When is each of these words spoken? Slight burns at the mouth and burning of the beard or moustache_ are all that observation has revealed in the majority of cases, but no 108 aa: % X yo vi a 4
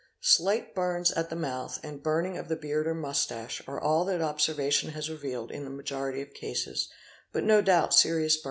Slight 0.23 0.73
burns 0.73 1.11
at 1.11 1.29
the 1.29 1.35
mouth 1.35 1.79
and 1.83 2.01
burning 2.01 2.35
of 2.35 2.47
the 2.47 2.55
beard 2.55 2.87
or 2.87 2.95
moustache_ 2.95 3.61
are 3.69 3.79
all 3.79 4.03
that 4.05 4.19
observation 4.19 4.93
has 4.93 5.11
revealed 5.11 5.51
in 5.51 5.63
the 5.63 5.69
majority 5.69 6.23
of 6.23 6.33
cases, 6.33 6.89
but 7.31 7.43
no 7.43 7.57
108 7.57 7.71
aa: 7.83 7.85
% 7.85 7.85
X 7.85 8.05
yo 8.05 8.17
vi 8.17 8.25
a 8.25 8.29
4 8.31 8.37